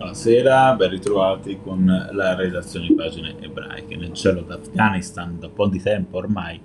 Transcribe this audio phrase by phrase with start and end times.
[0.00, 3.96] Buonasera, ben ritrovati con la redazione di pagine ebraiche.
[3.96, 6.58] Nel cielo d'Afghanistan da un po' di tempo ormai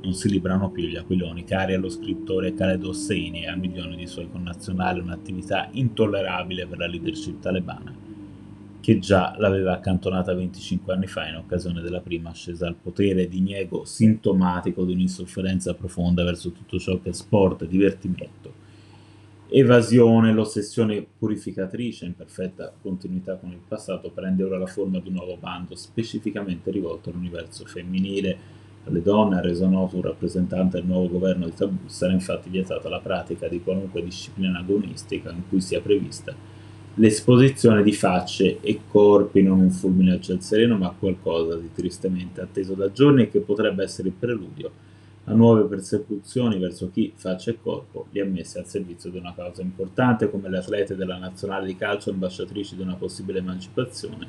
[0.00, 4.06] non si librano più gli aquiloni, cari allo scrittore Khaled Hosseini e a milioni di
[4.06, 7.94] suoi connazionali un'attività intollerabile per la leadership talebana,
[8.80, 13.84] che già l'aveva accantonata 25 anni fa in occasione della prima ascesa al potere, diniego
[13.84, 18.61] sintomatico di un'insofferenza profonda verso tutto ciò che è sport, divertimento
[19.52, 25.14] evasione, l'ossessione purificatrice in perfetta continuità con il passato prende ora la forma di un
[25.14, 28.60] nuovo bando specificamente rivolto all'universo femminile.
[28.84, 32.88] Alle donne ha reso noto un rappresentante del nuovo governo di Tabù, sarà infatti vietata
[32.88, 36.34] la pratica di qualunque disciplina agonistica in cui sia prevista
[36.94, 42.40] l'esposizione di facce e corpi, non un fulmine al ciel sereno, ma qualcosa di tristemente
[42.40, 44.90] atteso da giorni e che potrebbe essere il preludio
[45.24, 49.32] a nuove persecuzioni verso chi, faccia e corpo, li ha messi al servizio di una
[49.34, 54.26] causa importante come le atlete della nazionale di calcio ambasciatrici di una possibile emancipazione,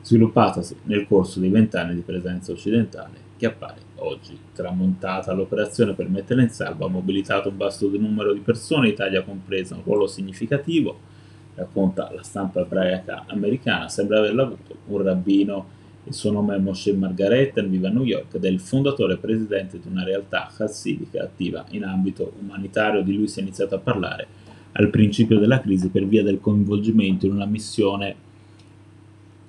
[0.00, 5.32] sviluppatasi nel corso dei vent'anni di presenza occidentale, che appare oggi tramontata.
[5.32, 9.82] L'operazione per metterla in salvo ha mobilitato un vasto numero di persone, Italia compresa, un
[9.84, 11.12] ruolo significativo,
[11.54, 16.92] racconta la stampa ebraica americana, sembra averla avuto un rabbino il suo nome è Moshe
[16.92, 21.22] Margaret, vive a New York ed è il fondatore e presidente di una realtà chassidica
[21.22, 23.02] attiva in ambito umanitario.
[23.02, 24.26] Di lui si è iniziato a parlare
[24.72, 28.16] al principio della crisi per via del coinvolgimento in una missione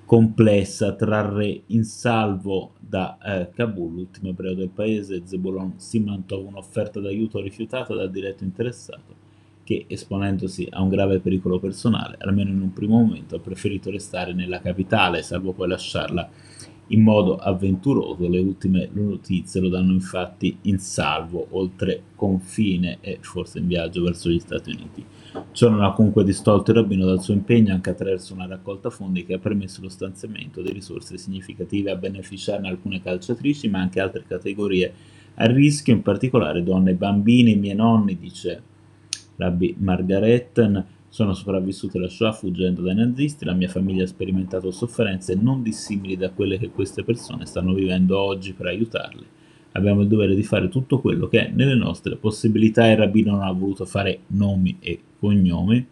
[0.06, 7.40] complessa, trarre in salvo da eh, Kabul, l'ultimo ebreo del paese, Zebulon Simantov, un'offerta d'aiuto
[7.40, 9.15] rifiutata dal diretto interessato
[9.66, 14.32] che, esponendosi a un grave pericolo personale, almeno in un primo momento ha preferito restare
[14.32, 16.30] nella capitale, salvo poi lasciarla
[16.88, 18.28] in modo avventuroso.
[18.28, 24.28] Le ultime notizie lo danno infatti in salvo, oltre confine e forse in viaggio verso
[24.28, 25.04] gli Stati Uniti.
[25.50, 29.24] Ciò non ha comunque distolto il rabbino dal suo impegno anche attraverso una raccolta fondi
[29.24, 34.22] che ha permesso lo stanziamento di risorse significative a beneficiarne alcune calciatrici, ma anche altre
[34.24, 34.92] categorie
[35.34, 37.50] a rischio, in particolare donne e bambini.
[37.50, 38.74] I miei nonni, dice
[39.36, 45.34] Rabbi Margaret sono sopravvissute alla Shoah fuggendo dai nazisti, la mia famiglia ha sperimentato sofferenze
[45.34, 49.34] non dissimili da quelle che queste persone stanno vivendo oggi per aiutarle.
[49.72, 52.86] Abbiamo il dovere di fare tutto quello che è nelle nostre possibilità.
[52.90, 55.86] Il rabbino non ha voluto fare nomi e cognomi.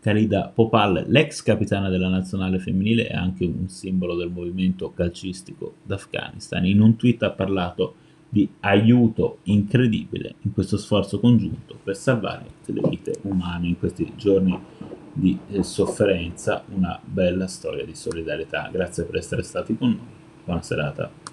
[0.00, 6.64] Khalida Popal, l'ex capitana della nazionale femminile, è anche un simbolo del movimento calcistico d'Afghanistan.
[6.64, 7.94] In un tweet ha parlato
[8.32, 14.56] di aiuto incredibile in questo sforzo congiunto per salvare le vite umane in questi giorni
[15.12, 18.68] di eh, sofferenza, una bella storia di solidarietà.
[18.70, 20.06] Grazie per essere stati con noi,
[20.44, 21.10] buona serata.